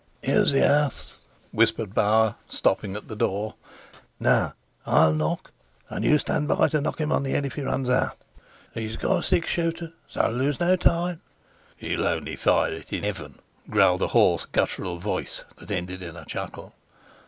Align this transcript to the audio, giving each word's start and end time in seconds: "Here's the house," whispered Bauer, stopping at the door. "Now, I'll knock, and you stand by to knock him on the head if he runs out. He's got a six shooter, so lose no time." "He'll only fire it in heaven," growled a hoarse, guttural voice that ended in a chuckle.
"Here's 0.23 0.51
the 0.51 0.67
house," 0.67 1.17
whispered 1.51 1.93
Bauer, 1.93 2.33
stopping 2.49 2.95
at 2.95 3.07
the 3.07 3.15
door. 3.15 3.53
"Now, 4.19 4.55
I'll 4.83 5.13
knock, 5.13 5.51
and 5.91 6.03
you 6.03 6.17
stand 6.17 6.47
by 6.47 6.69
to 6.69 6.81
knock 6.81 6.99
him 6.99 7.11
on 7.11 7.21
the 7.21 7.29
head 7.33 7.45
if 7.45 7.53
he 7.53 7.61
runs 7.61 7.87
out. 7.87 8.17
He's 8.73 8.97
got 8.97 9.17
a 9.19 9.21
six 9.21 9.51
shooter, 9.51 9.93
so 10.07 10.27
lose 10.31 10.59
no 10.59 10.75
time." 10.75 11.21
"He'll 11.77 12.07
only 12.07 12.35
fire 12.35 12.73
it 12.73 12.91
in 12.91 13.03
heaven," 13.03 13.37
growled 13.69 14.01
a 14.01 14.07
hoarse, 14.07 14.45
guttural 14.45 14.97
voice 14.97 15.43
that 15.57 15.69
ended 15.69 16.01
in 16.01 16.15
a 16.15 16.25
chuckle. 16.25 16.73